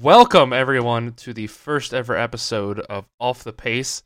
[0.00, 4.04] Welcome everyone to the first ever episode of Off the Pace,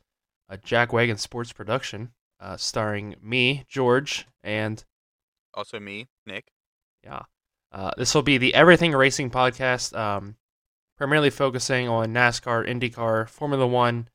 [0.49, 4.83] a Jack Wagon Sports production, uh, starring me, George, and
[5.53, 6.45] Also me, Nick.
[7.03, 7.21] yeah,
[7.71, 10.35] uh, this will be the Everything Racing podcast, um,
[10.97, 14.09] primarily focusing on NASCAR, IndyCar, Formula One,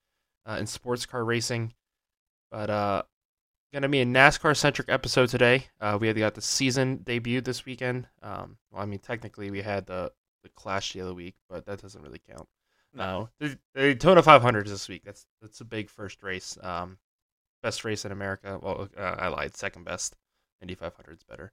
[0.47, 1.75] uh, and sports car racing.
[2.51, 3.03] But uh,
[3.73, 5.67] gonna be a NASCAR centric episode today.
[5.81, 8.09] Uh, we had got the season debut this weekend.
[8.21, 10.11] Um, well, I mean, technically we had the
[10.43, 12.49] the Clash the other week, but that doesn't really count.
[12.95, 15.03] No, the, the Daytona 500 is this week.
[15.05, 16.57] That's that's a big first race.
[16.63, 16.99] Um,
[17.63, 18.59] best race in America.
[18.63, 19.57] Well, uh, I lied.
[19.57, 20.17] Second best.
[20.63, 21.53] Indy 500 is better.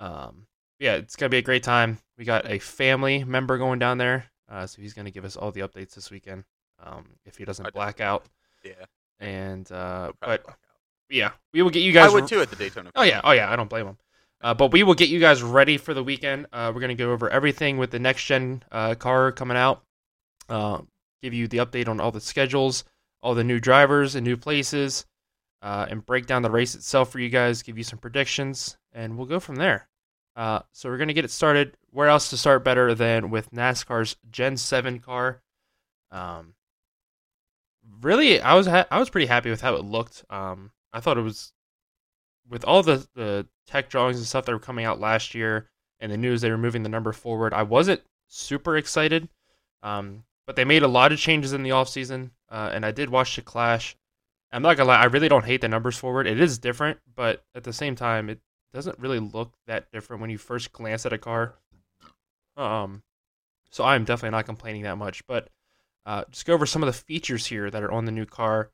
[0.00, 0.46] Um,
[0.78, 1.98] yeah, it's gonna be a great time.
[2.18, 5.50] We got a family member going down there, uh, so he's gonna give us all
[5.52, 6.44] the updates this weekend.
[6.82, 8.26] Um, if he doesn't black out,
[8.62, 8.84] Yeah.
[9.18, 10.44] and uh, but
[11.08, 12.10] yeah, we will get you guys.
[12.10, 12.90] I would too at the Daytona.
[12.94, 13.98] Oh yeah, oh yeah, I don't blame him.
[14.42, 16.46] Uh, but we will get you guys ready for the weekend.
[16.52, 19.82] Uh, we're gonna go over everything with the next gen uh, car coming out.
[20.48, 20.80] Uh,
[21.22, 22.84] give you the update on all the schedules,
[23.22, 25.06] all the new drivers and new places,
[25.62, 27.62] uh, and break down the race itself for you guys.
[27.62, 29.88] Give you some predictions, and we'll go from there.
[30.36, 31.76] Uh, so we're gonna get it started.
[31.90, 35.40] Where else to start better than with NASCAR's Gen Seven car?
[36.10, 36.54] Um,
[38.02, 40.24] really, I was ha- I was pretty happy with how it looked.
[40.28, 41.52] Um, I thought it was
[42.48, 45.68] with all the the tech drawings and stuff that were coming out last year
[46.00, 47.54] and the news they were moving the number forward.
[47.54, 49.28] I wasn't super excited,
[49.82, 53.10] um, but they made a lot of changes in the offseason, uh, and I did
[53.10, 53.96] watch the Clash.
[54.52, 56.26] I'm not gonna lie, I really don't hate the numbers forward.
[56.26, 58.40] It is different, but at the same time, it
[58.72, 61.54] doesn't really look that different when you first glance at a car.
[62.56, 63.02] Um,
[63.70, 65.26] so I'm definitely not complaining that much.
[65.26, 65.48] But
[66.04, 68.70] uh, just go over some of the features here that are on the new car,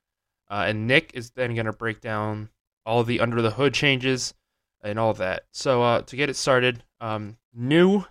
[0.50, 2.50] uh, and Nick is then gonna break down
[2.84, 4.34] all the under the hood changes
[4.82, 5.44] and all that.
[5.52, 8.04] So uh, to get it started, um, new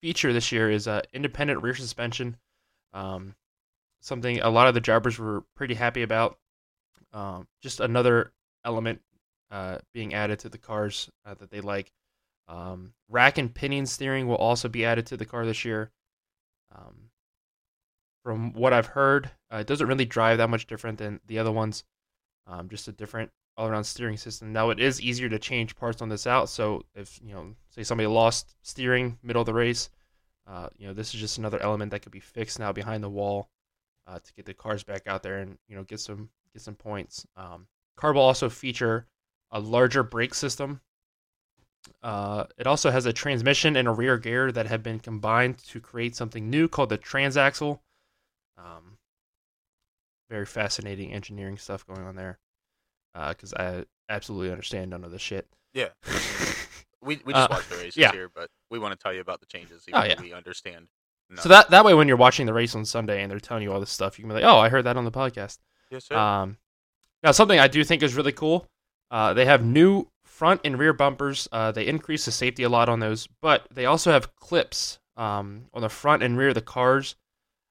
[0.00, 2.36] feature this year is uh, independent rear suspension.
[2.92, 3.34] Um,
[4.00, 6.38] something a lot of the drivers were pretty happy about.
[7.12, 8.32] Um, just another
[8.64, 9.00] element
[9.50, 11.92] uh, being added to the cars uh, that they like.
[12.48, 15.90] Um, rack and pinion steering will also be added to the car this year.
[16.74, 17.10] Um,
[18.22, 21.52] from what I've heard, uh, it doesn't really drive that much different than the other
[21.52, 21.84] ones.
[22.46, 24.52] Um, just a different all around steering system.
[24.52, 26.48] Now it is easier to change parts on this out.
[26.48, 29.90] So if you know, say somebody lost steering middle of the race,
[30.46, 33.08] uh, you know, this is just another element that could be fixed now behind the
[33.08, 33.48] wall
[34.06, 36.74] uh, to get the cars back out there and you know get some get some
[36.74, 37.26] points.
[37.36, 39.06] Um, car will also feature
[39.50, 40.80] a larger brake system.
[42.02, 45.80] Uh, it also has a transmission and a rear gear that have been combined to
[45.80, 47.78] create something new called the transaxle.
[48.58, 48.98] Um,
[50.28, 52.38] very fascinating engineering stuff going on there
[53.30, 55.46] because I absolutely understand none of this shit.
[55.74, 55.88] Yeah.
[57.02, 58.10] We we just Uh, watched the races yeah.
[58.10, 59.84] here, but we want to tell you about the changes.
[59.86, 60.20] Even Oh, yeah.
[60.20, 60.88] We understand.
[61.36, 63.72] So that that way, when you're watching the race on Sunday and they're telling you
[63.72, 65.58] all this stuff, you can be like, "Oh, I heard that on the podcast."
[65.90, 66.16] Yes, sir.
[66.16, 66.56] Um,
[67.22, 68.66] now, something I do think is really cool.
[69.10, 71.46] Uh, they have new front and rear bumpers.
[71.52, 75.66] Uh, they increase the safety a lot on those, but they also have clips um,
[75.74, 77.14] on the front and rear of the cars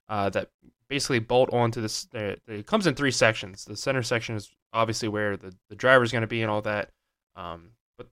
[0.08, 0.50] uh, that
[0.90, 2.08] basically bolt onto this.
[2.14, 3.66] It comes in three sections.
[3.66, 6.62] The center section is obviously where the the driver is going to be and all
[6.64, 6.92] that.
[7.36, 8.08] Um, but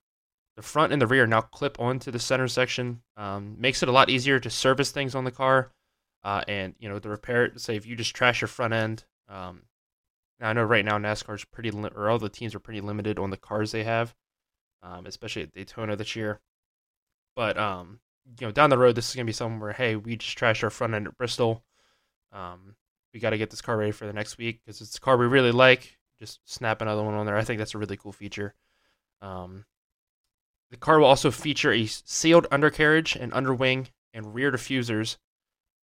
[0.55, 3.01] the front and the rear now clip onto the center section.
[3.17, 5.71] Um, makes it a lot easier to service things on the car,
[6.23, 7.59] uh, and you know to repair it.
[7.61, 9.05] Say if you just trash your front end.
[9.29, 9.63] Um,
[10.39, 13.17] now, I know right now NASCAR's pretty li- or all the teams are pretty limited
[13.17, 14.13] on the cars they have,
[14.81, 16.41] um, especially at Daytona this year.
[17.35, 17.99] But um,
[18.39, 20.63] you know, down the road, this is gonna be something where hey, we just trashed
[20.63, 21.63] our front end at Bristol.
[22.33, 22.75] Um,
[23.13, 25.17] we got to get this car ready for the next week because it's a car
[25.17, 25.97] we really like.
[26.19, 27.37] Just snap another one on there.
[27.37, 28.55] I think that's a really cool feature.
[29.21, 29.65] Um,
[30.71, 35.17] the car will also feature a sealed undercarriage and underwing and rear diffusers.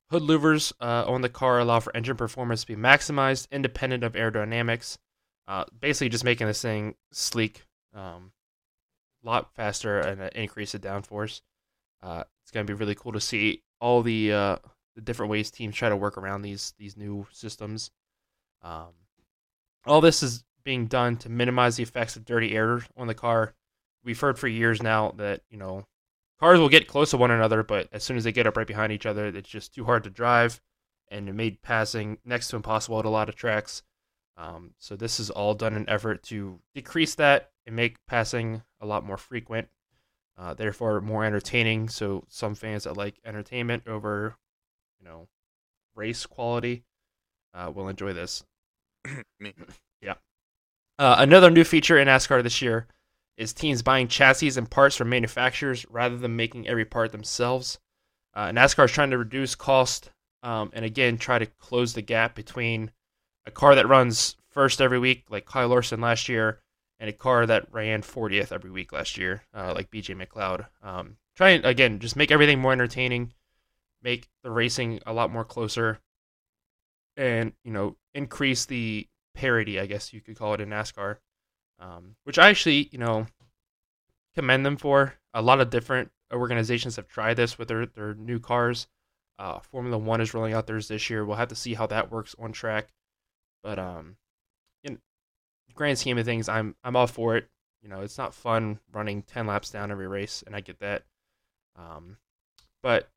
[0.10, 4.14] Hood louvers uh, on the car allow for engine performance to be maximized, independent of
[4.14, 4.98] aerodynamics.
[5.48, 8.32] Uh, basically, just making this thing sleek, um,
[9.24, 11.42] a lot faster, and uh, increase the downforce.
[12.02, 14.58] Uh, it's going to be really cool to see all the uh,
[15.00, 17.92] the different ways teams try to work around these these new systems.
[18.62, 18.90] Um,
[19.86, 23.56] all this is being done to minimize the effects of dirty air on the car.
[24.04, 25.86] We've heard for years now that you know
[26.40, 28.68] cars will get close to one another, but as soon as they get up right
[28.68, 30.60] behind each other, it's just too hard to drive,
[31.10, 33.84] and it made passing next to impossible at a lot of tracks.
[34.36, 38.86] Um, so this is all done in effort to decrease that and make passing a
[38.86, 39.70] lot more frequent,
[40.38, 41.90] uh, therefore more entertaining.
[41.90, 44.38] So some fans that like entertainment over,
[45.00, 45.28] you know,
[45.96, 46.84] race quality,
[47.54, 48.44] uh, will enjoy this.
[49.40, 49.54] Me.
[50.02, 50.14] Yeah.
[50.98, 52.88] Uh, another new feature in NASCAR this year
[53.36, 57.80] is teams buying chassis and parts from manufacturers rather than making every part themselves.
[58.34, 60.10] Uh, NASCAR is trying to reduce cost
[60.44, 62.92] um, and again try to close the gap between
[63.46, 66.60] a car that runs first every week, like Kyle Larson last year,
[67.00, 70.66] and a car that ran 40th every week last year, uh, like BJ McLeod.
[70.82, 73.34] Um, try and again just make everything more entertaining,
[74.02, 76.00] make the racing a lot more closer,
[77.18, 81.18] and you know increase the parity, I guess you could call it in NASCAR,
[81.80, 83.28] um, which I actually you know
[84.36, 85.16] commend them for.
[85.34, 88.88] A lot of different organizations have tried this with their their new cars.
[89.38, 91.24] Uh, Formula One is rolling out theirs this year.
[91.24, 92.90] We'll have to see how that works on track,
[93.64, 94.18] but um,
[94.84, 95.00] in
[95.74, 97.50] grand scheme of things, I'm I'm all for it.
[97.82, 101.04] You know, it's not fun running ten laps down every race, and I get that.
[101.78, 102.18] Um,
[102.84, 103.10] but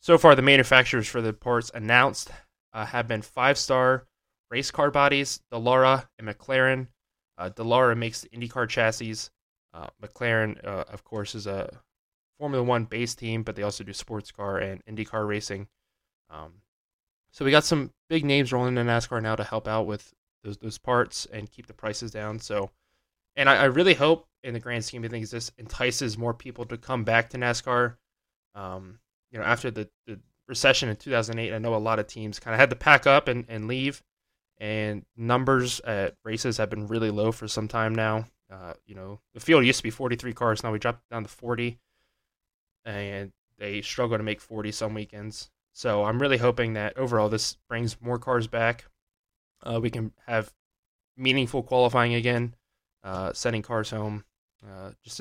[0.00, 2.30] so far, the manufacturers for the parts announced
[2.72, 4.06] uh, have been five star
[4.50, 6.88] race car bodies, Dallara and McLaren.
[7.36, 9.30] Uh, Dallara makes the IndyCar chassis.
[9.74, 11.70] Uh, McLaren, uh, of course, is a
[12.38, 15.68] Formula One base team, but they also do sports car and IndyCar racing.
[16.30, 16.62] Um,
[17.30, 20.12] so we got some big names rolling in NASCAR now to help out with
[20.44, 22.38] those those parts and keep the prices down.
[22.38, 22.70] So,
[23.36, 26.64] and I, I really hope, in the grand scheme of things, this entices more people
[26.66, 27.96] to come back to NASCAR.
[28.54, 28.98] Um,
[29.30, 32.54] you know, after the, the recession in 2008, I know a lot of teams kind
[32.54, 34.02] of had to pack up and, and leave,
[34.58, 38.26] and numbers at races have been really low for some time now.
[38.50, 41.28] Uh, you know, the field used to be 43 cars, now we dropped down to
[41.28, 41.78] 40
[42.84, 45.50] and they struggle to make 40 some weekends.
[45.72, 48.86] So I'm really hoping that overall this brings more cars back.
[49.62, 50.52] Uh, we can have
[51.16, 52.54] meaningful qualifying again,
[53.04, 54.24] uh, sending cars home,
[54.66, 55.20] uh, just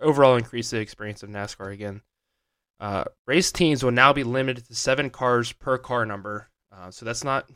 [0.00, 2.02] overall increase the experience of NASCAR again.
[2.80, 6.48] Uh, race teams will now be limited to seven cars per car number.
[6.72, 7.50] Uh, so that's not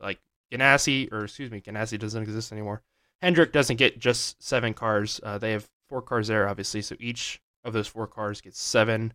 [0.00, 0.18] like
[0.52, 2.82] Ganassi, or excuse me, Ganassi doesn't exist anymore.
[3.22, 5.20] Hendrick doesn't get just seven cars.
[5.22, 6.82] Uh, they have four cars there, obviously.
[6.82, 9.12] So each of those four cars gets seven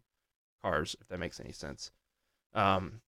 [0.63, 1.92] cars, if that makes any sense.
[2.54, 3.01] Um,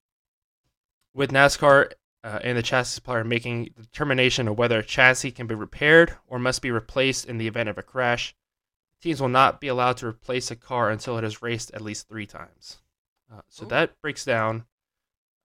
[1.14, 1.92] with NASCAR
[2.24, 6.16] uh, and the chassis supplier making the determination of whether a chassis can be repaired
[6.26, 8.34] or must be replaced in the event of a crash,
[9.04, 12.08] teams will not be allowed to replace a car until it has raced at least
[12.08, 12.78] three times.
[13.30, 13.68] Uh, so Ooh.
[13.68, 14.64] that breaks down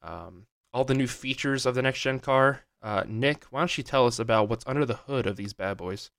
[0.02, 2.62] um, all the new features of the next gen car.
[2.82, 5.76] Uh, Nick, why don't you tell us about what's under the hood of these bad
[5.76, 6.10] boys?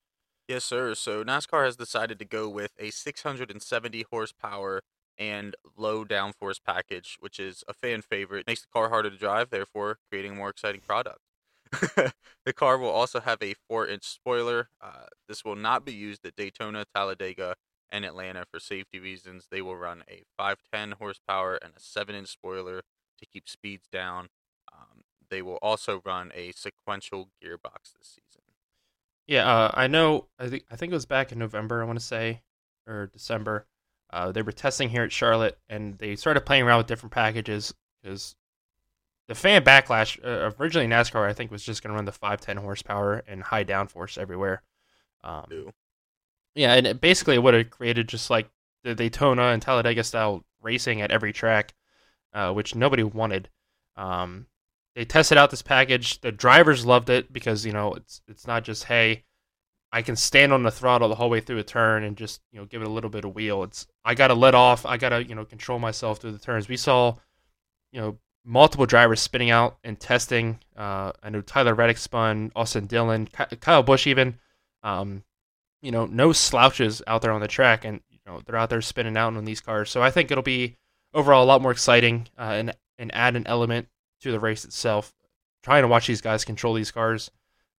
[0.48, 0.94] Yes, sir.
[0.94, 4.82] So NASCAR has decided to go with a 670 horsepower
[5.16, 8.46] and low downforce package, which is a fan favorite.
[8.46, 11.20] Makes the car harder to drive, therefore creating a more exciting product.
[12.44, 14.70] the car will also have a 4-inch spoiler.
[14.81, 17.55] Uh, this will not be used at Daytona, Talladega,
[17.90, 19.46] and Atlanta for safety reasons.
[19.50, 22.82] They will run a 510 horsepower and a 7-inch spoiler
[23.19, 24.28] to keep speeds down.
[24.72, 28.43] Um, they will also run a sequential gearbox this season.
[29.26, 30.26] Yeah, uh, I know.
[30.38, 31.81] I think I think it was back in November.
[31.81, 32.43] I want to say,
[32.87, 33.67] or December.
[34.12, 37.72] Uh, they were testing here at Charlotte, and they started playing around with different packages
[38.02, 38.34] because
[39.31, 42.56] the fan backlash uh, originally NASCAR I think was just going to run the 510
[42.56, 44.62] horsepower and high downforce everywhere.
[45.23, 45.73] Um, Ew.
[46.56, 48.50] yeah, and it basically would have created just like
[48.82, 51.75] the Daytona and Talladega style racing at every track,
[52.35, 53.49] uh, which nobody wanted.
[53.94, 54.47] Um,
[54.97, 56.21] they tested out this package.
[56.23, 59.23] The drivers loved it because you know it's it's not just hey,
[59.93, 62.59] I can stand on the throttle the whole way through a turn and just you
[62.59, 63.62] know give it a little bit of wheel.
[63.62, 64.85] It's I got to let off.
[64.85, 66.69] I got to you know control myself through the turns.
[66.69, 67.15] We saw
[67.93, 70.58] you know multiple drivers spinning out and testing.
[70.76, 73.29] Uh, I know Tyler Reddick spun, Austin Dillon,
[73.60, 74.38] Kyle Busch even.
[74.82, 75.24] Um,
[75.82, 78.81] you know, no slouches out there on the track, and you know they're out there
[78.81, 79.91] spinning out on these cars.
[79.91, 80.76] So I think it'll be
[81.15, 83.88] overall a lot more exciting uh, and and add an element
[84.20, 85.15] to the race itself.
[85.62, 87.31] Trying to watch these guys control these cars,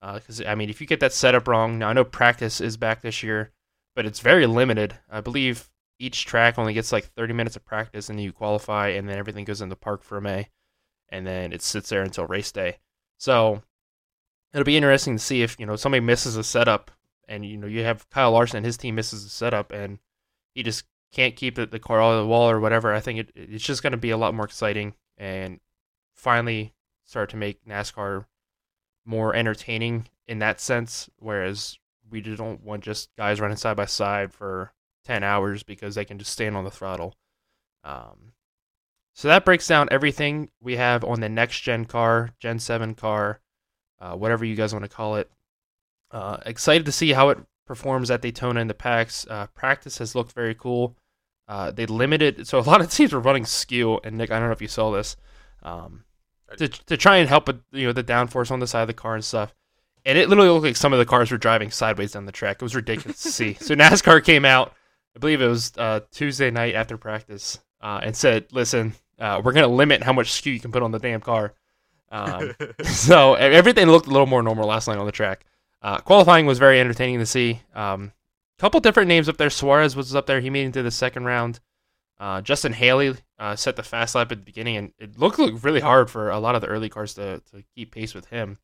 [0.01, 3.01] because I mean, if you get that setup wrong, now I know practice is back
[3.01, 3.51] this year,
[3.95, 4.95] but it's very limited.
[5.09, 5.70] I believe
[6.01, 9.45] each track only gets like 30 minutes of practice, and you qualify, and then everything
[9.45, 10.47] goes in the parc fermé,
[11.09, 12.79] and then it sits there until race day.
[13.17, 13.61] So
[14.51, 16.89] it'll be interesting to see if you know somebody misses a setup,
[17.27, 19.99] and you know you have Kyle Larson and his team misses a setup, and
[20.55, 22.93] he just can't keep the, the car on the wall or whatever.
[22.93, 25.59] I think it, it's just going to be a lot more exciting and
[26.15, 26.73] finally
[27.05, 28.25] start to make NASCAR
[29.05, 31.09] more entertaining in that sense.
[31.17, 31.77] Whereas
[32.09, 34.73] we don't want just guys running side by side for
[35.05, 37.15] 10 hours because they can just stand on the throttle.
[37.83, 38.33] Um,
[39.13, 43.39] so that breaks down everything we have on the next gen car, Gen 7 car,
[43.99, 45.29] uh, whatever you guys want to call it.
[46.11, 49.25] Uh, excited to see how it performs at Daytona in the packs.
[49.29, 50.97] Uh, practice has looked very cool.
[51.47, 54.47] Uh, they limited, so a lot of teams were running skew, and Nick, I don't
[54.47, 55.17] know if you saw this,
[55.63, 56.03] um,
[56.57, 58.93] to to try and help with you know the downforce on the side of the
[58.93, 59.53] car and stuff.
[60.05, 62.57] And it literally looked like some of the cars were driving sideways down the track.
[62.57, 63.53] It was ridiculous to see.
[63.61, 64.73] So NASCAR came out,
[65.15, 69.53] I believe it was uh, Tuesday night after practice, uh, and said, "Listen, uh, we're
[69.53, 71.53] going to limit how much skew you can put on the damn car."
[72.11, 72.53] Um,
[72.83, 75.45] so everything looked a little more normal last night on the track.
[75.81, 77.61] Uh, qualifying was very entertaining to see.
[77.73, 78.11] Um,
[78.61, 79.49] couple different names up there.
[79.49, 80.39] Suarez was up there.
[80.39, 81.59] He made it into the second round.
[82.19, 85.63] Uh, Justin Haley uh, set the fast lap at the beginning, and it looked, looked
[85.63, 88.59] really hard for a lot of the early cars to, to keep pace with him.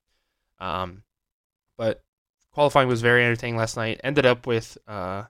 [0.59, 1.01] Um,
[1.79, 2.03] but
[2.53, 3.99] qualifying was very entertaining last night.
[4.03, 5.23] Ended up with uh,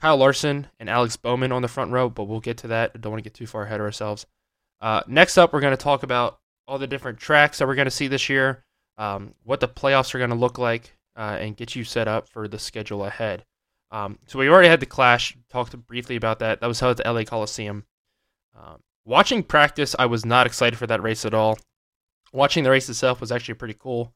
[0.00, 2.92] Kyle Larson and Alex Bowman on the front row, but we'll get to that.
[2.94, 4.26] I don't want to get too far ahead of ourselves.
[4.80, 7.86] Uh, next up, we're going to talk about all the different tracks that we're going
[7.86, 8.64] to see this year,
[8.98, 12.28] um, what the playoffs are going to look like, uh, and get you set up
[12.28, 13.44] for the schedule ahead.
[13.90, 15.36] Um, so we already had the clash.
[15.50, 16.60] Talked briefly about that.
[16.60, 17.84] That was held at the LA Coliseum.
[18.56, 21.58] Um, watching practice, I was not excited for that race at all.
[22.32, 24.12] Watching the race itself was actually pretty cool.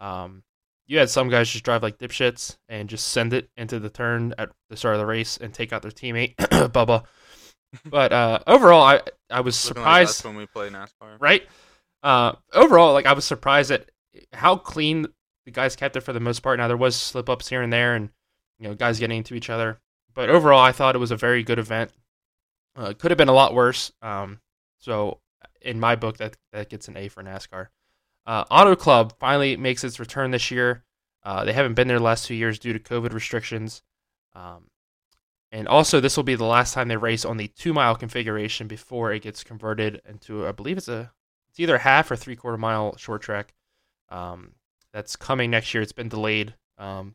[0.00, 0.42] Um,
[0.88, 4.34] you had some guys just drive like dipshits and just send it into the turn
[4.38, 7.04] at the start of the race and take out their teammate Bubba.
[7.84, 11.18] But uh, overall, I I was Looking surprised us when we play NASCAR.
[11.20, 11.46] right?
[12.02, 13.90] Uh, overall, like I was surprised at
[14.32, 15.06] how clean
[15.44, 16.58] the guys kept it for the most part.
[16.58, 18.08] Now there was slip ups here and there, and
[18.58, 19.80] you know guys getting into each other,
[20.14, 21.92] but overall, I thought it was a very good event.
[22.74, 23.92] Uh, could have been a lot worse.
[24.00, 24.40] Um,
[24.78, 25.20] so
[25.60, 27.66] in my book, that that gets an A for NASCAR.
[28.28, 30.84] Uh, Auto Club finally makes its return this year.
[31.24, 33.82] Uh, they haven't been there the last two years due to COVID restrictions.
[34.34, 34.68] Um,
[35.50, 38.66] and also, this will be the last time they race on the two mile configuration
[38.66, 41.10] before it gets converted into, I believe it's a,
[41.48, 43.54] it's either a half or three quarter mile short track.
[44.10, 44.52] Um,
[44.92, 45.82] that's coming next year.
[45.82, 47.14] It's been delayed um,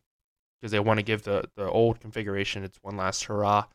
[0.60, 3.66] because they want to give the the old configuration its one last hurrah.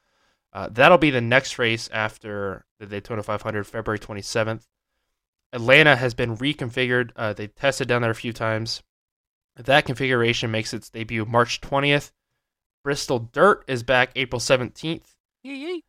[0.52, 4.66] Uh, that'll be the next race after the Daytona 500, February 27th.
[5.52, 7.10] Atlanta has been reconfigured.
[7.16, 8.82] Uh, they tested down there a few times.
[9.56, 12.12] That configuration makes its debut March 20th.
[12.84, 15.14] Bristol Dirt is back April 17th.
[15.42, 15.82] Yee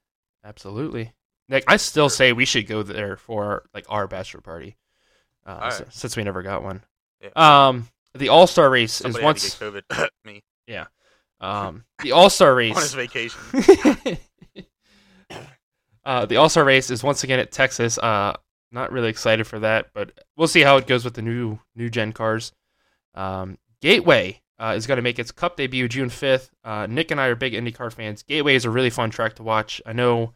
[0.44, 1.13] Absolutely.
[1.48, 4.78] Nick, I still say we should go there for like our bachelor party,
[5.46, 5.86] uh, right.
[5.89, 6.84] since we never got one.
[7.22, 7.30] Yeah.
[7.68, 9.56] Um, the All Star race Somebody is once.
[9.56, 10.10] COVID.
[10.25, 10.42] Me
[11.42, 12.75] Um, the All Star race.
[12.75, 13.39] on his vacation.
[16.06, 17.98] uh, the All Star race is once again at Texas.
[17.98, 18.34] Uh,
[18.71, 21.89] not really excited for that, but we'll see how it goes with the new new
[21.89, 22.51] gen cars.
[23.15, 26.51] Um, Gateway uh, is going to make its Cup debut June fifth.
[26.63, 28.23] Uh, Nick and I are big IndyCar fans.
[28.23, 29.81] Gateway is a really fun track to watch.
[29.85, 30.33] I know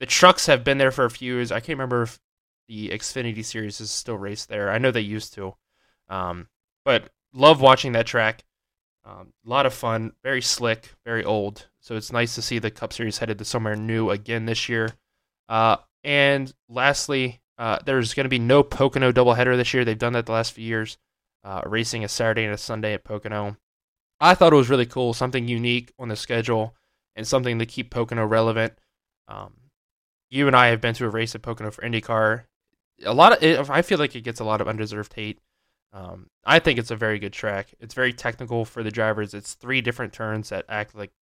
[0.00, 1.52] the trucks have been there for a few years.
[1.52, 2.18] I can't remember if
[2.68, 4.70] the Xfinity series is still raced there.
[4.70, 5.54] I know they used to,
[6.08, 6.48] um,
[6.84, 8.44] but love watching that track.
[9.04, 11.68] Um, a lot of fun, very slick, very old.
[11.80, 14.90] So it's nice to see the Cup Series headed to somewhere new again this year.
[15.48, 19.84] Uh, and lastly, uh, there's going to be no Pocono doubleheader this year.
[19.84, 20.98] They've done that the last few years,
[21.44, 23.56] uh, racing a Saturday and a Sunday at Pocono.
[24.20, 26.74] I thought it was really cool, something unique on the schedule,
[27.14, 28.74] and something to keep Pocono relevant.
[29.28, 29.54] Um,
[30.30, 32.44] you and I have been to a race at Pocono for IndyCar.
[33.04, 35.38] A lot of I feel like it gets a lot of undeserved hate.
[35.92, 37.74] Um, I think it's a very good track.
[37.80, 39.34] It's very technical for the drivers.
[39.34, 41.12] It's three different turns that act like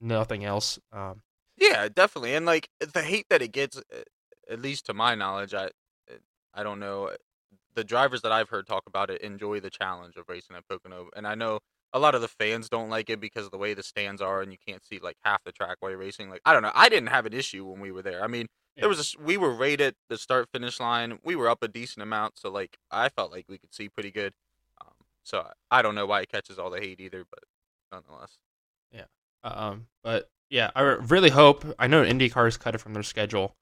[0.00, 0.78] nothing else.
[0.92, 1.22] Um,
[1.56, 2.34] Yeah, definitely.
[2.34, 4.02] And like the hate that it gets, uh,
[4.50, 5.70] at least to my knowledge, I
[6.54, 7.10] I don't know.
[7.74, 11.10] The drivers that I've heard talk about it enjoy the challenge of racing at Pocono,
[11.14, 11.60] and I know
[11.92, 14.42] a lot of the fans don't like it because of the way the stands are
[14.42, 16.28] and you can't see like half the track while you're racing.
[16.28, 16.72] Like I don't know.
[16.74, 18.22] I didn't have an issue when we were there.
[18.22, 18.82] I mean, Yeah.
[18.82, 21.18] there was a, we were right at the start finish line.
[21.24, 24.10] We were up a decent amount, so like I felt like we could see pretty
[24.10, 24.32] good.
[24.80, 27.44] Um, so I, I don't know why it catches all the hate either, but
[27.92, 28.38] nonetheless.
[28.92, 29.04] Yeah.
[29.44, 31.64] Um, but yeah, I really hope.
[31.78, 33.54] I know IndyCar's cut it from their schedule.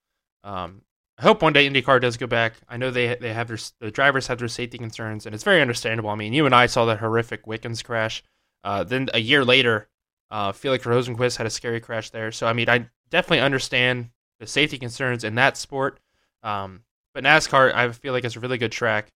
[0.46, 0.82] Um,
[1.18, 2.54] I hope one day IndyCar does go back.
[2.68, 5.60] I know they they have their the drivers have their safety concerns, and it's very
[5.60, 6.10] understandable.
[6.10, 8.22] I mean, you and I saw that horrific Wickens crash.
[8.62, 9.88] Uh, then a year later,
[10.30, 12.30] uh, Felix Rosenqvist had a scary crash there.
[12.32, 15.98] So I mean, I definitely understand the safety concerns in that sport.
[16.42, 19.08] Um, but NASCAR, I feel like it's a really good track.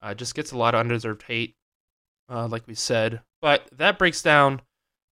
[0.00, 1.54] Uh, just gets a lot of undeserved hate,
[2.28, 3.20] uh, like we said.
[3.40, 4.62] But that breaks down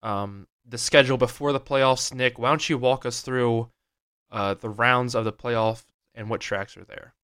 [0.02, 2.12] um, the schedule before the playoffs.
[2.12, 3.70] Nick, why don't you walk us through
[4.30, 5.84] uh, the rounds of the playoff
[6.14, 7.14] and what tracks are there?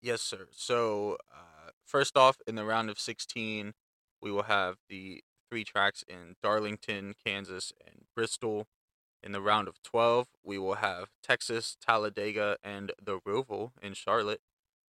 [0.00, 0.48] Yes, sir.
[0.50, 3.74] So, uh, first off, in the round of 16,
[4.20, 8.66] we will have the three tracks in Darlington, Kansas, and Bristol.
[9.22, 14.40] In the round of 12, we will have Texas, Talladega, and the Roval in Charlotte.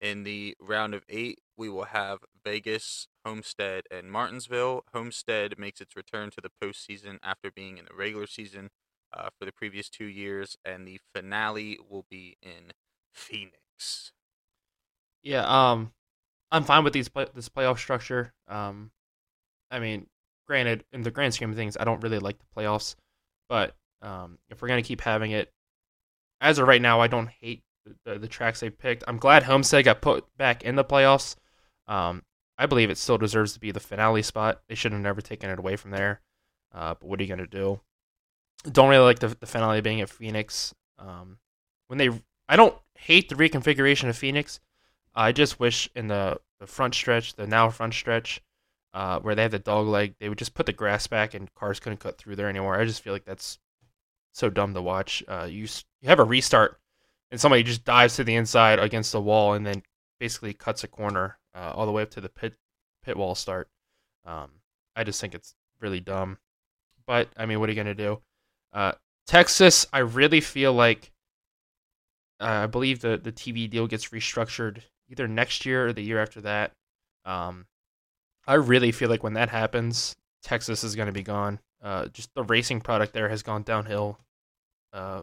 [0.02, 4.84] In the round of eight, we will have Vegas, Homestead, and Martinsville.
[4.94, 8.70] Homestead makes its return to the postseason after being in the regular season
[9.14, 12.72] uh, for the previous two years, and the finale will be in
[13.14, 14.12] Phoenix.
[15.22, 15.94] Yeah, um,
[16.52, 18.34] I'm fine with these play- this playoff structure.
[18.48, 18.92] Um,
[19.72, 20.08] I mean,
[20.48, 22.96] granted, in the grand scheme of things, I don't really like the playoffs,
[23.50, 25.52] but um, if we're gonna keep having it,
[26.42, 27.64] as of right now, I don't hate
[28.06, 29.04] the, the tracks they picked.
[29.08, 31.36] I'm glad Homestead got put back in the playoffs.
[31.88, 32.24] Um,
[32.58, 34.62] I believe it still deserves to be the finale spot.
[34.68, 36.22] They should have never taken it away from there.
[36.74, 37.82] Uh, but what are you gonna do?
[38.64, 40.74] Don't really like the, the finale being at Phoenix.
[40.98, 41.38] Um,
[41.88, 42.10] when they,
[42.48, 44.60] I don't hate the reconfiguration of Phoenix.
[45.16, 48.42] I just wish in the, the front stretch, the now front stretch,
[48.94, 51.54] uh, where they have the dog leg, they would just put the grass back and
[51.56, 52.80] cars couldn't cut through there anymore.
[52.80, 53.60] I just feel like that's
[54.32, 55.24] so dumb to watch.
[55.28, 55.68] Uh, you
[56.02, 56.80] you have a restart
[57.32, 59.84] and somebody just dives to the inside against the wall and then
[60.20, 62.56] basically cuts a corner uh, all the way up to the pit
[63.04, 63.70] pit wall start.
[64.26, 64.50] Um,
[64.96, 66.38] I just think it's really dumb.
[67.06, 68.22] But I mean, what are you gonna do?
[68.74, 68.94] Uh,
[69.28, 71.12] Texas, I really feel like
[72.40, 76.22] uh, I believe the the TV deal gets restructured either next year or the year
[76.22, 76.74] after that.
[77.26, 77.68] Um,
[78.46, 81.60] I really feel like when that happens, Texas is going to be gone.
[81.82, 84.20] Uh, just the racing product there has gone downhill
[84.92, 85.22] uh,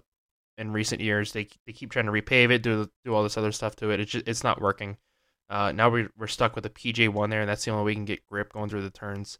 [0.56, 1.32] in recent years.
[1.32, 4.00] They they keep trying to repave it, do do all this other stuff to it.
[4.00, 4.96] It's just, it's not working.
[5.50, 7.90] Uh, now we're we're stuck with the PJ one there, and that's the only way
[7.90, 9.38] we can get grip going through the turns.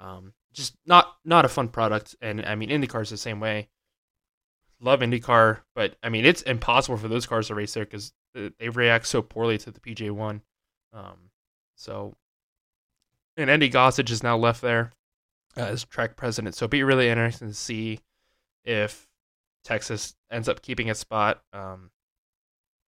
[0.00, 3.68] Um, just not not a fun product, and I mean IndyCar is the same way.
[4.80, 8.68] Love IndyCar, but I mean it's impossible for those cars to race there because they
[8.68, 10.42] react so poorly to the PJ one.
[10.92, 11.30] Um,
[11.76, 12.14] so,
[13.36, 14.92] and Andy Gossage is now left there
[15.56, 16.54] as track president.
[16.54, 18.00] So it'll be really interesting to see
[18.64, 19.06] if
[19.64, 21.42] Texas ends up keeping its spot.
[21.52, 21.90] Um,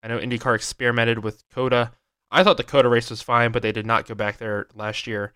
[0.02, 1.92] I know IndyCar experimented with COTA.
[2.30, 5.06] I thought the COTA race was fine, but they did not go back there last
[5.06, 5.32] year.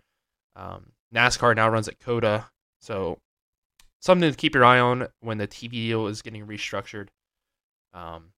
[0.55, 2.45] Um, NASCAR now runs at COTA,
[2.79, 3.19] so
[3.99, 7.07] something to keep your eye on when the TV deal is getting restructured.
[7.93, 8.31] Um,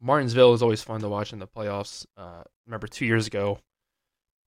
[0.00, 2.04] Martinsville is always fun to watch in the playoffs.
[2.16, 3.60] Uh, remember two years ago,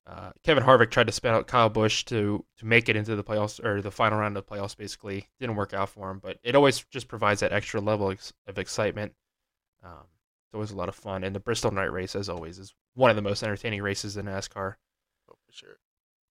[0.06, 3.24] uh, Kevin Harvick tried to spin out Kyle Busch to to make it into the
[3.24, 4.76] playoffs or the final round of the playoffs.
[4.76, 8.12] Basically, didn't work out for him, but it always just provides that extra level
[8.46, 9.12] of excitement.
[9.82, 10.08] Um,
[10.46, 13.10] it's always a lot of fun, and the Bristol Night Race, as always, is one
[13.10, 14.74] of the most entertaining races in NASCAR.
[15.30, 15.76] Oh, for sure.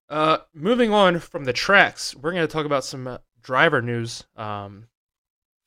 [0.09, 4.25] Uh, moving on from the tracks, we're going to talk about some uh, driver news.
[4.35, 4.87] Um,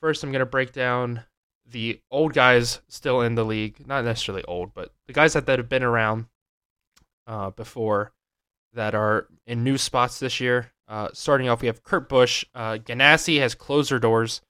[0.01, 1.25] first, I'm going to break down
[1.69, 5.59] the old guys still in the league, not necessarily old, but the guys that, that
[5.59, 6.27] have been around
[7.27, 8.13] uh, before
[8.73, 10.73] that are in new spots this year.
[10.89, 12.45] Uh, starting off, we have Kurt Busch.
[12.55, 14.41] Uh, Ganassi has closed their doors.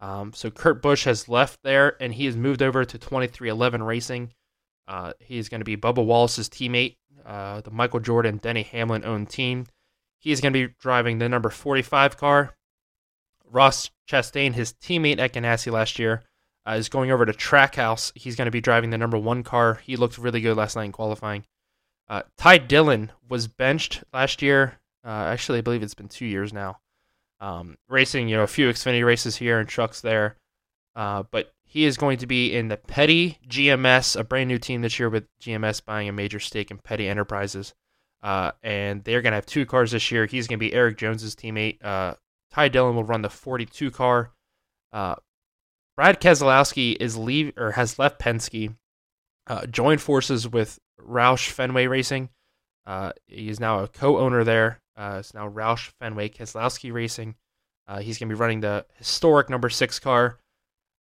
[0.00, 4.32] Um, so Kurt Busch has left there and he has moved over to 23XI Racing.
[4.86, 9.04] Uh, he is going to be Bubba Wallace's teammate, uh, the Michael Jordan, Denny Hamlin
[9.04, 9.66] owned team.
[10.18, 12.54] He is going to be driving the number 45 car.
[13.50, 16.22] Ross Chastain, his teammate at Ganassi last year,
[16.66, 18.12] uh, is going over to Trackhouse.
[18.14, 19.80] He's going to be driving the number one car.
[19.82, 21.44] He looked really good last night in qualifying.
[22.08, 24.80] Uh, Ty Dillon was benched last year.
[25.04, 26.78] Uh, actually, I believe it's been two years now.
[27.40, 30.36] Um, racing, you know, a few Xfinity races here and trucks there.
[30.94, 34.82] Uh, but he is going to be in the Petty GMS, a brand new team
[34.82, 37.74] this year with GMS buying a major stake in Petty Enterprises.
[38.24, 40.26] Uh, and they're going to have two cars this year.
[40.26, 41.78] He's going to be Erik Jones's teammate.
[41.80, 42.14] Uh,
[42.52, 44.32] Ty Dillon will run the 42 car.
[44.92, 45.14] Uh,
[45.94, 48.74] Brad Keselowski is leave or has left Penske,
[49.46, 52.30] uh, joined forces with Roush Fenway Racing.
[52.84, 54.80] Uh, he is now a co-owner there.
[54.96, 57.36] Uh, it's now Roush Fenway Keselowski Racing.
[58.00, 60.39] He's going to be running the historic number six car.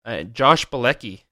[0.05, 1.23] Uh, Josh Bilicki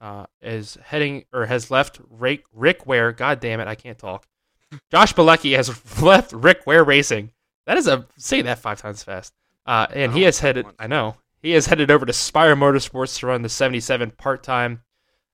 [0.00, 3.12] uh, is heading or has left Rick, Rick Ware.
[3.12, 4.26] God damn it, I can't talk.
[4.90, 5.70] Josh Bilicki has
[6.02, 7.30] left Rick Ware Racing.
[7.66, 9.32] That is a say that five times fast.
[9.64, 10.66] Uh, and he has headed.
[10.78, 14.82] I know he has headed over to Spire Motorsports to run the 77 part time.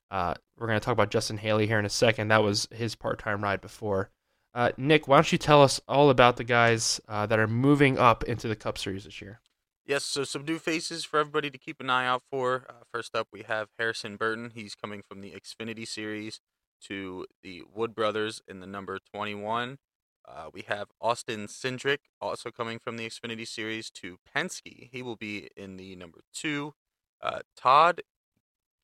[0.09, 2.27] Uh, we're going to talk about Justin Haley here in a second.
[2.27, 4.09] That was his part time ride before.
[4.53, 7.97] Uh, Nick, why don't you tell us all about the guys uh, that are moving
[7.97, 9.41] up into the Cup Series this year?
[9.85, 12.65] Yes, so some new faces for everybody to keep an eye out for.
[12.69, 14.51] Uh, first up, we have Harrison Burton.
[14.55, 16.39] He's coming from the Xfinity Series
[16.87, 19.77] to the Wood Brothers in the number 21.
[20.25, 24.89] Uh, we have Austin Cindric, also coming from the Xfinity Series to Penske.
[24.89, 26.75] He will be in the number two.
[27.21, 28.03] Uh, Todd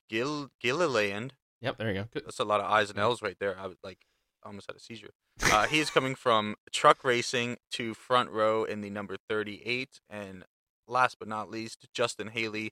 [0.10, 1.34] Gil Gilliland.
[1.62, 2.08] Yep, there you go.
[2.12, 2.26] Good.
[2.26, 3.58] That's a lot of I's and L's right there.
[3.58, 4.00] I was like,
[4.44, 5.14] almost had a seizure.
[5.44, 10.02] Uh, he is coming from truck racing to front row in the number 38.
[10.10, 10.44] And
[10.90, 12.72] last but not least, Justin Haley,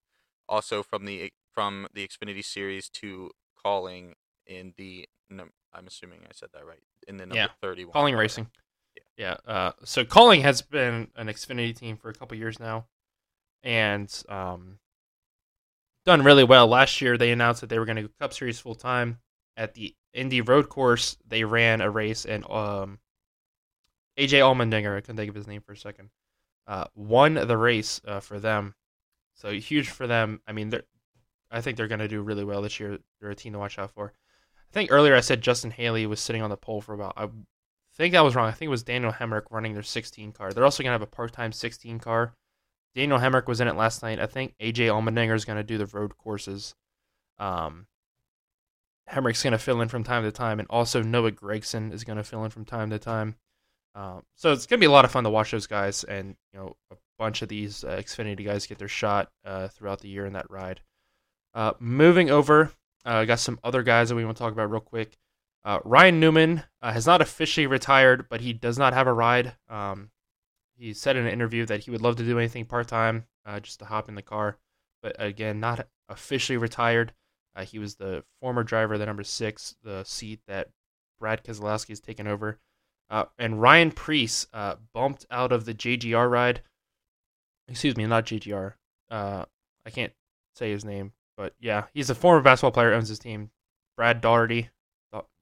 [0.49, 3.32] also from the from the Xfinity Series to
[3.63, 4.13] Kaulig
[4.45, 5.08] in the.
[5.30, 6.80] I'm assuming I said that right.
[7.08, 7.47] In the number yeah.
[7.62, 7.93] 31.
[7.93, 8.47] Kaulig Racing.
[9.17, 9.36] Yeah.
[9.45, 9.51] Yeah.
[9.51, 12.86] Uh, so Kaulig has been an Xfinity team for a couple years now,
[13.63, 14.80] and um,
[16.06, 16.67] done really well.
[16.67, 19.19] Last year, they announced that they were going to go Cup Series full time.
[19.56, 22.99] At the Indy Road Course, they ran a race, and um,
[24.17, 26.10] AJ Allmendinger, I couldn't think of his name for a second,
[26.67, 28.75] uh, won the race uh, for them.
[29.36, 30.41] So huge for them.
[30.47, 30.73] I mean,
[31.51, 32.99] I think they're going to do really well this year.
[33.19, 34.13] They're a team to watch out for.
[34.69, 37.13] I think earlier I said Justin Haley was sitting on the pole for about.
[37.15, 37.30] I
[37.95, 38.47] think that was wrong.
[38.47, 40.51] I think it was Daniel Hemric running their 16 car.
[40.51, 42.34] They're also going to have a part-time 16 car.
[42.93, 44.19] Daniel Hemric was in it last night.
[44.19, 46.75] I think AJ Allmendinger is going to do the road courses.
[47.38, 47.86] Um,
[49.10, 52.17] Hemric's going to fill in from time to time, and also Noah Gragson is going
[52.17, 53.36] to fill in from time to time.
[53.97, 56.60] Um, so it's to be a lot of fun to watch those guys, and you
[56.60, 60.27] know a bunch of these uh, Xfinity guys get their shot uh, throughout the year
[60.27, 60.81] in that ride.
[61.55, 62.71] Uh, moving over,
[63.03, 65.17] I got some other guys that we want to talk about real quick.
[65.65, 69.55] Uh, Ryan Newman uh, has not officially retired, but he does not have a ride.
[69.67, 70.12] Um,
[70.77, 73.60] he said in an interview that he would love to do anything part time, uh,
[73.60, 74.60] just to hop in the car.
[75.01, 77.13] But again, not officially retired.
[77.55, 80.69] Uh, he was the former driver the number six, the seat that
[81.19, 82.60] Brad Keselowski has taken over.
[83.10, 86.62] Uh, and Ryan Preece uh, bumped out of the JGR ride.
[87.67, 88.74] Excuse me, not JGR.
[89.10, 89.46] Uh,
[89.86, 90.13] I can't
[90.56, 93.52] say his name, but yeah, he's a former basketball player, owns his team.
[93.96, 94.70] Brad Daugherty,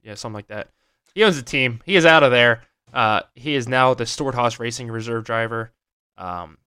[0.06, 0.68] yeah, something like that.
[1.14, 1.80] He owns the team.
[1.84, 2.62] He is out of there.
[2.92, 5.72] Uh, he is now the Stewart-Haas Racing reserve driver.
[6.16, 6.58] Um,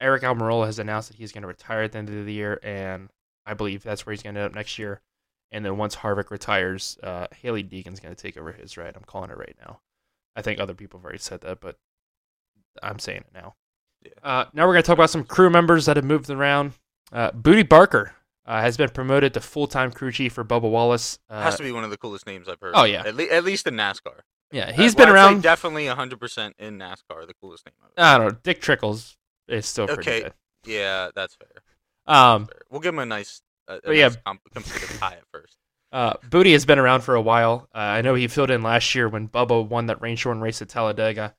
[0.00, 2.60] Aric Almirola has announced that he's going to retire at the end of the year,
[2.62, 3.08] and
[3.44, 5.00] I believe that's where he's going to end up next year.
[5.50, 8.94] And then once Harvick retires, uh, Hailie Deegan's going to take over his ride.
[8.96, 9.80] I'm calling it right now.
[10.36, 11.76] I think other people have already said that, but
[12.82, 13.54] I'm saying it now.
[14.04, 14.10] Yeah.
[14.22, 16.74] Uh, now we're going to talk about some crew members that have moved around.
[17.10, 18.12] Uh, Bootie Barker
[18.44, 21.18] uh, has been promoted to full time crew chief for Bubba Wallace.
[21.30, 22.72] Uh, Has to be one of the coolest names I've heard.
[22.76, 23.02] Oh, yeah.
[23.06, 24.20] at, le- at least in NASCAR.
[24.52, 25.42] yeah, he's been well, I'd say around.
[25.42, 27.26] definitely 100 percent in NASCAR.
[27.26, 27.74] The coolest name.
[27.82, 28.38] I've I don't know.
[28.42, 29.16] Dick Trickles
[29.48, 30.22] is still pretty Okay.
[30.22, 30.34] good.
[30.66, 31.62] Yeah, that's fair.
[32.14, 32.60] Um, fair.
[32.70, 34.08] We'll give him a nice, uh, a But yeah.
[34.08, 35.56] nice comp- competitive tie at first.
[35.92, 37.68] Uh, Bootie has been around for a while.
[37.74, 40.60] Uh, I know he filled in last year when Bubba won that rain shortened race
[40.60, 41.34] at Talladega.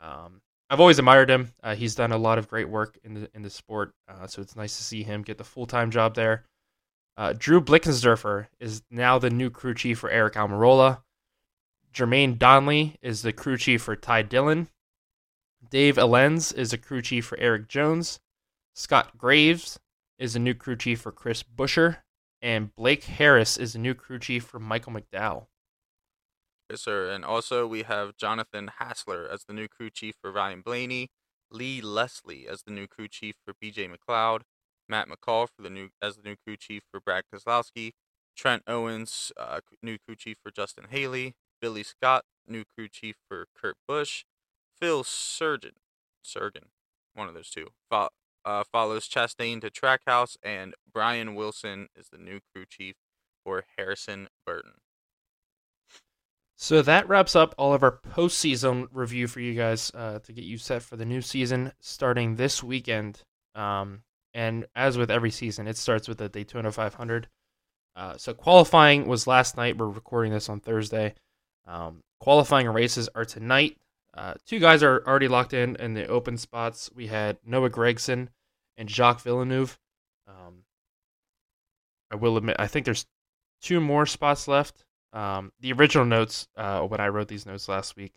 [0.00, 1.52] Um, I've always admired him.
[1.62, 4.42] Uh, he's done a lot of great work in the in the sport, uh, so
[4.42, 6.44] it's nice to see him get the full time job there.
[7.16, 11.02] Uh, Drew Blickensderfer is now the new crew chief for Aric Almirola.
[11.92, 14.68] Jermaine Donnelly is the crew chief for Ty Dillon.
[15.68, 18.18] Dave Elenz is the crew chief for Erik Jones.
[18.74, 19.78] Scott Graves
[20.18, 21.98] is the new crew chief for Chris Buescher
[22.42, 25.46] and Blake Harris is the new crew chief for Michael McDowell.
[26.68, 27.10] Yes, sir.
[27.10, 31.08] And also we have Jonathan Hassler as the new crew chief for Ryan Blaney,
[31.50, 34.40] Lee Leslie as the new crew chief for BJ McLeod,
[34.88, 37.92] Matt McCall for the new as the new crew chief for Brad Keselowski,
[38.36, 43.46] Trent Owens, uh, new crew chief for Justin Haley, Billy Scott, new crew chief for
[43.56, 44.24] Kurt Busch,
[44.80, 45.74] Phil Surgeon,
[46.22, 46.70] Surgeon,
[47.14, 47.68] one of those two,
[48.44, 52.96] uh, follows Chastain to Trackhouse, and Brian Wilson is the new crew chief
[53.44, 54.72] for Harrison Burton.
[56.56, 60.44] So that wraps up all of our postseason review for you guys uh, to get
[60.44, 63.22] you set for the new season starting this weekend.
[63.54, 64.02] Um,
[64.32, 67.28] and as with every season, it starts with the Daytona 500.
[67.96, 69.76] Uh, so qualifying was last night.
[69.76, 71.14] We're recording this on Thursday.
[71.66, 73.76] Um, qualifying races are tonight.
[74.14, 76.90] Uh, two guys are already locked in in the open spots.
[76.94, 78.28] We had Noah Gragson
[78.76, 79.78] and Jacques Villeneuve.
[80.28, 80.64] Um,
[82.10, 83.06] I will admit, I think there's
[83.62, 84.84] two more spots left.
[85.12, 88.14] Um, the original notes, uh, when I wrote these notes last week,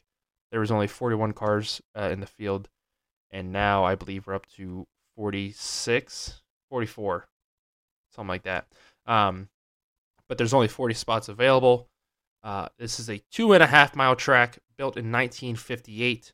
[0.52, 2.70] there was only 41 cars uh, in the field,
[3.32, 7.28] and now I believe we're up to 46, 44,
[8.14, 8.68] something like that.
[9.06, 9.50] Um,
[10.28, 11.90] but there's only 40 spots available.
[12.46, 16.32] Uh, this is a two and a half mile track built in 1958.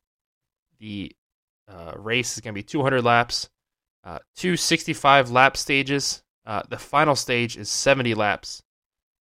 [0.79, 1.15] The
[1.69, 3.49] uh, race is going to be 200 laps,
[4.03, 6.21] uh, two 65 lap stages.
[6.45, 8.61] Uh, the final stage is 70 laps.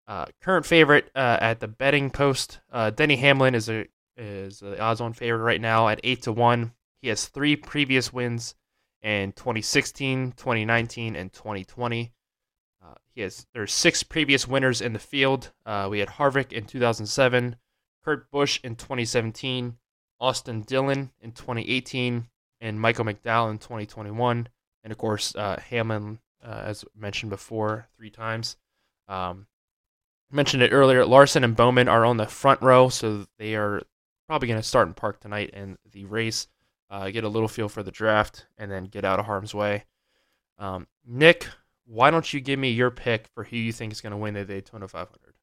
[0.08, 2.60] Uh, current favorite uh, at the betting post,
[2.96, 3.86] Denny Hamlin is a
[4.18, 6.74] is the odds-on favorite right now at eight to one.
[7.02, 8.56] He has three previous wins
[9.02, 12.12] in 2016, 2019, and 2020.
[12.84, 15.52] Uh, he has there's six previous winners in the field.
[15.66, 17.56] Uh, we had Harvick in 2007,
[18.04, 19.78] Kurt Busch in 2017,
[20.20, 22.28] Austin Dillon in 2018,
[22.62, 24.48] and Michael McDowell in 2021,
[24.84, 28.56] and of course uh, Hamlin, uh, as mentioned before, three times.
[29.08, 29.48] Um,
[30.32, 31.06] mentioned it earlier.
[31.06, 33.82] Larson and Bowman are on the front row, so they are
[34.28, 36.48] probably going to start in park tonight in the race.
[36.90, 39.86] Uh, get a little feel for the draft, and then get out of harm's way.
[40.58, 41.48] Um, Nick,
[41.90, 44.36] why don't you give me your pick for who you think is going to win
[44.36, 45.34] the Daytona 500?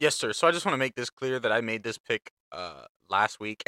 [0.00, 0.32] Yes, sir.
[0.32, 3.38] So I just want to make this clear that I made this pick uh, last
[3.38, 3.62] week,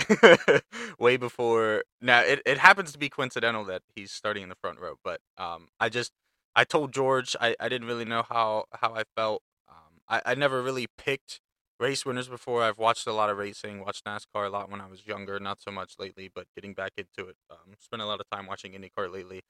[0.99, 1.85] way before.
[2.01, 5.21] Now it, it happens to be coincidental that he's starting in the front row, but
[5.39, 6.11] um, I just
[6.57, 9.43] I told George I, I didn't really know how how I felt.
[9.69, 11.41] Um, I I never really picked
[11.79, 12.63] race winners before.
[12.65, 15.61] I've watched a lot of racing, watched NASCAR a lot when I was younger, not
[15.61, 17.37] so much lately, but getting back into it.
[17.49, 19.43] Um, spent a lot of time watching IndyCar lately.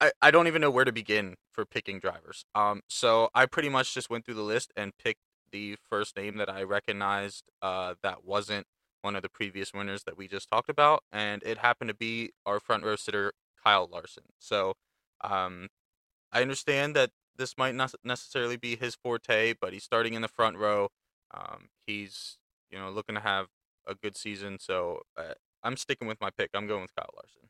[0.00, 2.44] I, I don't even know where to begin for picking drivers.
[2.54, 5.20] Um, so I pretty much just went through the list and picked
[5.52, 8.66] the first name that I recognized uh, that wasn't
[9.02, 12.32] one of the previous winners that we just talked about, and it happened to be
[12.44, 13.32] our front row sitter
[13.62, 14.24] Kyle Larson.
[14.38, 14.74] So
[15.22, 15.68] um,
[16.32, 20.28] I understand that this might not necessarily be his forte, but he's starting in the
[20.28, 20.88] front row.
[21.32, 22.38] Um, he's
[22.70, 23.46] you know looking to have
[23.86, 26.50] a good season, so uh, I'm sticking with my pick.
[26.54, 27.48] I'm going with Kyle Larson.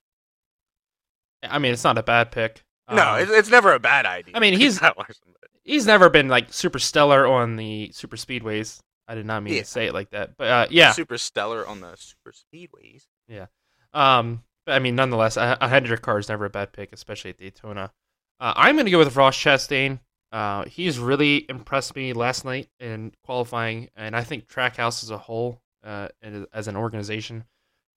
[1.50, 2.62] I mean, it's not a bad pick.
[2.90, 4.34] No, Um, it's, it's never a bad idea.
[4.36, 8.78] I mean, he's- Larson, but- he's never been like super stellar on the super speedways.
[9.08, 9.60] I did not mean Yeah.
[9.60, 10.92] to say it like that, but uh, yeah.
[10.92, 13.04] super stellar on the super speedways.
[13.28, 13.46] Yeah,
[13.94, 17.30] um, but I mean, nonetheless, a, a Hendrick car is never a bad pick, especially
[17.30, 17.92] at Daytona.
[18.40, 20.00] Uh, I'm going to go with Ross Chastain.
[20.32, 25.18] Uh, he's really impressed me last night in qualifying, and I think Trackhouse as a
[25.18, 27.44] whole, uh, and as an organization,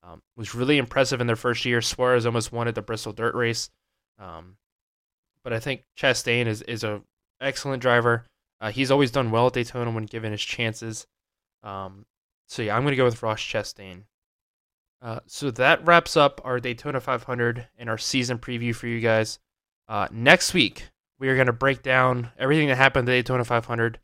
[0.04, 1.82] um, was really impressive in their first year.
[1.82, 3.70] Suarez almost won at the Bristol Dirt Race,
[4.18, 4.58] um,
[5.44, 7.02] but I think Chastain is is a
[7.42, 8.26] excellent driver.
[8.62, 11.08] Uh, he's always done well at Daytona when given his chances.
[11.64, 12.06] Um,
[12.48, 14.04] so yeah, I'm going to go with Ross Chastain.
[15.02, 19.40] Uh, so that wraps up our Daytona 500 and our season preview for you guys.
[19.88, 24.00] Uh, next week, we are going to break down everything that happened at Daytona 500.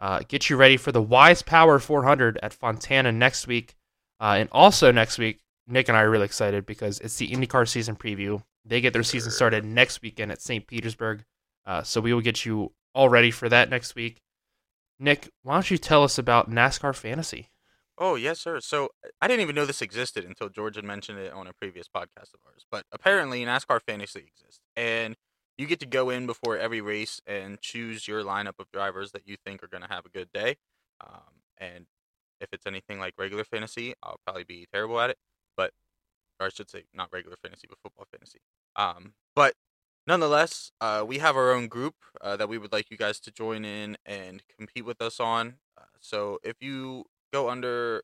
[0.00, 3.76] Uh, get you ready for the Wise Power 400 at Fontana next week.
[4.20, 7.66] Uh, and also next week, Nick and I are really excited because it's the IndyCar
[7.66, 8.42] season preview.
[8.64, 10.66] They get their season started next weekend at St.
[10.66, 11.24] Petersburg.
[11.64, 14.20] Uh, so we will get you all ready for that next week.
[14.98, 17.48] Nick, why don't you tell us about NASCAR Fantasy?
[17.96, 18.60] Oh yes, sir.
[18.60, 18.88] So
[19.20, 22.34] I didn't even know this existed until George had mentioned it on a previous podcast
[22.34, 22.64] of ours.
[22.70, 25.16] But apparently, NASCAR Fantasy exists, and
[25.58, 29.26] you get to go in before every race and choose your lineup of drivers that
[29.26, 30.56] you think are going to have a good day.
[31.02, 31.86] Um, and
[32.40, 35.18] if it's anything like regular fantasy, I'll probably be terrible at it.
[35.56, 35.72] But,
[36.38, 38.40] or I should say, not regular fantasy, but football fantasy.
[38.76, 39.54] Um, but
[40.06, 43.30] nonetheless, uh, we have our own group uh, that we would like you guys to
[43.30, 45.56] join in and compete with us on.
[45.78, 48.02] Uh, so if you go under,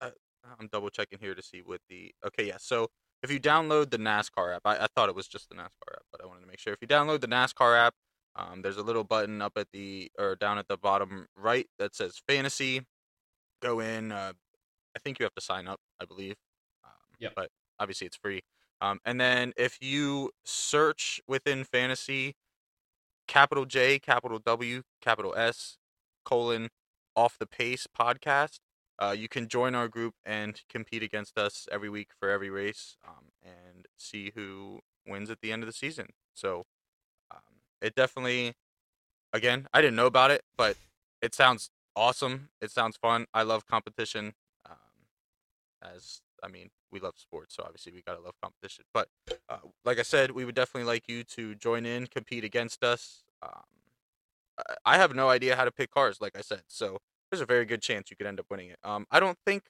[0.00, 0.10] uh,
[0.58, 2.56] I'm double checking here to see what the okay, yeah.
[2.58, 2.88] So
[3.22, 6.02] if you download the NASCAR app, I, I thought it was just the NASCAR app,
[6.12, 6.72] but I wanted to make sure.
[6.72, 7.94] If you download the NASCAR app,
[8.36, 11.94] um, there's a little button up at the or down at the bottom right that
[11.94, 12.82] says fantasy.
[13.60, 14.12] Go in.
[14.12, 14.32] Uh,
[14.96, 15.80] I think you have to sign up.
[16.00, 16.36] I believe.
[16.84, 16.90] Um,
[17.20, 17.32] Yep.
[17.34, 18.42] But obviously it's free.
[18.80, 22.36] Um, and then if you search within fantasy,
[23.26, 25.78] capital J, capital W, capital S,
[26.24, 26.68] colon,
[27.16, 28.60] off the pace podcast,
[29.00, 32.96] uh, you can join our group and compete against us every week for every race
[33.06, 36.08] um, and see who wins at the end of the season.
[36.34, 36.64] So
[37.30, 38.54] um, it definitely,
[39.32, 40.76] again, I didn't know about it, but
[41.20, 42.50] it sounds awesome.
[42.60, 43.26] It sounds fun.
[43.34, 44.34] I love competition.
[44.68, 44.76] Um,
[45.82, 48.84] as I mean, we love sports, so obviously we gotta love competition.
[48.94, 49.08] But
[49.48, 53.24] uh, like I said, we would definitely like you to join in, compete against us.
[53.42, 53.62] Um,
[54.84, 56.98] I- have no idea how to pick cars, like I said, so
[57.30, 58.78] there's a very good chance you could end up winning it.
[58.82, 59.64] Um, I don't think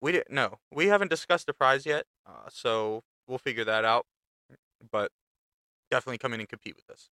[0.00, 0.30] we didn't.
[0.30, 4.06] No, we haven't discussed the prize yet, uh, so we'll figure that out.
[4.90, 5.10] But
[5.90, 7.10] definitely come in and compete with us.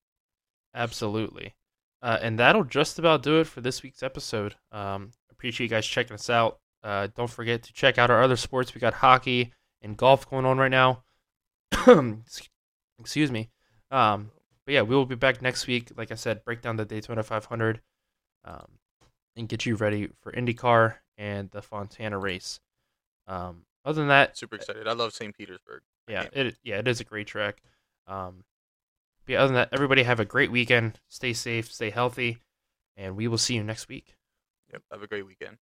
[0.73, 1.55] Absolutely.
[2.01, 4.55] Uh, and that'll just about do it for this week's episode.
[4.71, 6.59] Um, appreciate you guys checking us out.
[6.83, 8.73] Uh, don't forget to check out our other sports.
[8.73, 11.03] We got hockey and golf going on right now.
[12.99, 13.49] Excuse me.
[13.91, 14.31] Um,
[14.65, 15.91] but yeah, we will be back next week.
[15.95, 17.81] Like I said, break down the Daytona 500
[18.45, 18.67] um,
[19.35, 22.59] and get you ready for IndyCar and the Fontana race.
[23.27, 24.87] Um, other than that, Super excited.
[24.87, 25.35] I love St.
[25.35, 25.81] Petersburg.
[26.07, 27.61] yeah, it yeah, it is a great track.
[28.07, 28.43] Um,
[29.27, 30.99] but other than that, everybody have a great weekend.
[31.09, 32.39] Stay safe, stay healthy,
[32.95, 34.15] and we will see you next week.
[34.71, 34.81] Yep.
[34.91, 35.57] Have a great weekend.